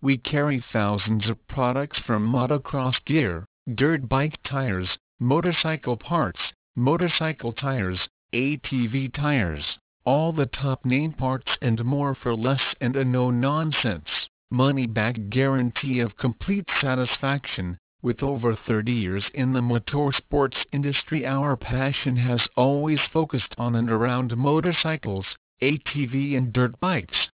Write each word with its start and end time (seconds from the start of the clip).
We 0.00 0.18
carry 0.18 0.64
thousands 0.72 1.28
of 1.28 1.44
products 1.48 1.98
from 2.06 2.24
motocross 2.24 3.04
gear, 3.04 3.44
dirt 3.74 4.08
bike 4.08 4.38
tires, 4.44 4.96
motorcycle 5.18 5.96
parts, 5.96 6.38
motorcycle 6.76 7.52
tires, 7.52 7.98
ATV 8.32 9.12
tires, 9.12 9.64
all 10.04 10.32
the 10.32 10.46
top 10.46 10.84
name 10.84 11.14
parts 11.14 11.50
and 11.60 11.84
more 11.84 12.14
for 12.14 12.36
less 12.36 12.62
and 12.80 12.94
a 12.94 13.04
no-nonsense 13.04 14.27
money-back 14.50 15.16
guarantee 15.28 16.00
of 16.00 16.16
complete 16.16 16.66
satisfaction. 16.80 17.78
With 18.00 18.22
over 18.22 18.54
30 18.54 18.92
years 18.92 19.24
in 19.34 19.52
the 19.52 19.60
motorsports 19.60 20.56
industry 20.72 21.26
our 21.26 21.56
passion 21.56 22.16
has 22.16 22.40
always 22.56 23.00
focused 23.12 23.54
on 23.58 23.74
and 23.74 23.90
around 23.90 24.36
motorcycles, 24.36 25.26
ATV 25.60 26.36
and 26.36 26.52
dirt 26.52 26.78
bikes. 26.78 27.28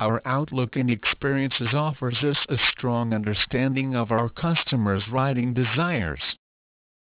Our 0.00 0.20
outlook 0.24 0.74
and 0.74 0.90
experiences 0.90 1.72
offers 1.72 2.24
us 2.24 2.38
a 2.48 2.58
strong 2.72 3.14
understanding 3.14 3.94
of 3.94 4.10
our 4.10 4.28
customers' 4.28 5.08
riding 5.08 5.54
desires. 5.54 6.36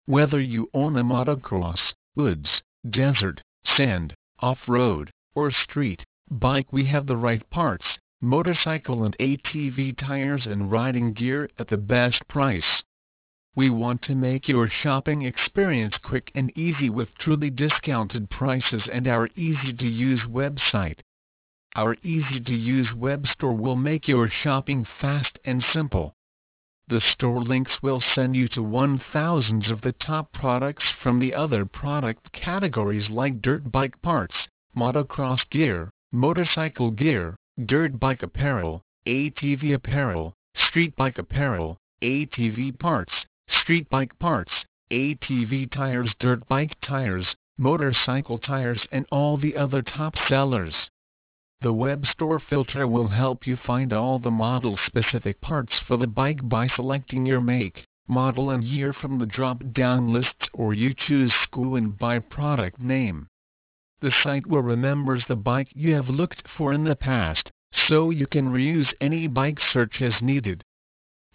Whether 0.06 0.40
you 0.40 0.70
own 0.74 0.96
a 0.96 1.04
motocross, 1.04 1.94
woods, 2.16 2.62
desert, 2.88 3.42
sand, 3.76 4.14
off-road, 4.40 5.10
or 5.34 5.50
street 5.50 6.06
bike 6.30 6.72
we 6.72 6.86
have 6.86 7.08
the 7.08 7.18
right 7.18 7.50
parts, 7.50 7.86
motorcycle 8.24 9.04
and 9.04 9.18
ATV 9.18 9.98
tires 9.98 10.46
and 10.46 10.72
riding 10.72 11.12
gear 11.12 11.50
at 11.60 11.68
the 11.68 11.76
best 11.76 12.26
price. 12.30 12.82
We 13.54 13.70
want 13.70 14.02
to 14.04 14.16
make 14.16 14.48
your 14.48 14.70
shopping 14.70 15.24
experience 15.24 15.96
quick 16.02 16.32
and 16.34 16.50
easy 16.58 16.90
with 16.90 17.14
truly 17.20 17.50
discounted 17.50 18.30
prices 18.30 18.84
and 18.92 19.10
our 19.10 19.28
easy-to-use 19.36 20.22
website. 20.22 21.00
Our 21.76 21.98
easy-to-use 22.02 22.94
web 22.94 23.28
store 23.28 23.58
will 23.58 23.76
make 23.76 24.08
your 24.08 24.30
shopping 24.30 24.88
fast 25.02 25.38
and 25.44 25.62
simple. 25.74 26.16
The 26.88 27.02
store 27.02 27.42
links 27.42 27.74
will 27.82 28.02
send 28.16 28.38
you 28.38 28.48
to 28.50 28.64
one 28.64 29.02
thousands 29.12 29.70
of 29.70 29.82
the 29.82 29.92
top 29.92 30.32
products 30.32 30.86
from 31.02 31.20
the 31.20 31.34
other 31.34 31.66
product 31.66 32.32
categories 32.32 33.10
like 33.10 33.42
dirt 33.42 33.70
bike 33.70 34.02
parts, 34.02 34.36
motocross 34.74 35.42
gear, 35.50 35.90
motorcycle 36.14 36.90
gear, 36.90 37.36
dirt 37.68 38.00
bike 38.00 38.24
apparel, 38.24 38.82
ATV 39.06 39.76
apparel, 39.76 40.34
street 40.56 40.96
bike 40.96 41.20
apparel, 41.20 41.78
ATV 42.02 42.80
parts, 42.80 43.14
street 43.62 43.88
bike 43.92 44.18
parts, 44.18 44.52
ATV 44.90 45.72
tires 45.72 46.12
dirt 46.20 46.48
bike 46.48 46.76
tires, 46.82 47.36
motorcycle 47.60 48.40
tires 48.40 48.82
and 48.92 49.06
all 49.12 49.38
the 49.38 49.56
other 49.56 49.84
top 49.84 50.16
sellers. 50.28 50.74
The 51.62 51.74
web 51.74 52.08
store 52.08 52.40
filter 52.40 52.88
will 52.88 53.08
help 53.08 53.46
you 53.46 53.56
find 53.56 53.94
all 53.94 54.18
the 54.18 54.32
model-specific 54.32 55.40
parts 55.40 55.74
for 55.88 55.98
the 55.98 56.08
bike 56.08 56.50
by 56.50 56.68
selecting 56.70 57.24
your 57.24 57.40
make, 57.40 57.86
model 58.08 58.50
and 58.50 58.64
year 58.64 58.94
from 58.94 59.20
the 59.20 59.28
drop-down 59.28 60.12
lists 60.12 60.50
or 60.54 60.74
you 60.74 60.96
choose 60.96 61.32
SKU 61.46 61.78
and 61.78 61.98
by 62.00 62.18
product 62.18 62.80
name. 62.80 63.28
The 64.04 64.12
site 64.22 64.46
will 64.46 64.62
remembers 64.62 65.24
the 65.30 65.38
bike 65.38 65.70
you 65.74 65.96
have 65.96 66.10
looked 66.10 66.46
for 66.58 66.74
in 66.74 66.84
the 66.84 66.94
past, 66.94 67.50
so 67.88 68.10
you 68.10 68.28
can 68.28 68.52
reuse 68.52 68.94
any 69.00 69.28
bike 69.28 69.62
search 69.72 70.02
as 70.02 70.22
needed. 70.22 70.62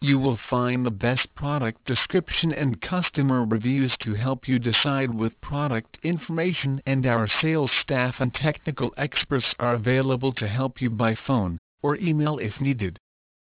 You 0.03 0.19
will 0.19 0.37
find 0.37 0.85
the 0.85 0.91
best 0.91 1.35
product 1.35 1.87
description 1.87 2.53
and 2.53 2.83
customer 2.83 3.43
reviews 3.43 3.97
to 4.01 4.13
help 4.13 4.47
you 4.47 4.59
decide 4.59 5.15
with 5.15 5.41
product 5.41 5.97
information 6.03 6.83
and 6.85 7.07
our 7.07 7.27
sales 7.27 7.71
staff 7.81 8.17
and 8.21 8.35
technical 8.35 8.93
experts 8.99 9.55
are 9.59 9.73
available 9.73 10.35
to 10.35 10.47
help 10.47 10.83
you 10.83 10.91
by 10.91 11.15
phone 11.15 11.59
or 11.81 11.97
email 11.97 12.37
if 12.37 12.61
needed. 12.61 12.99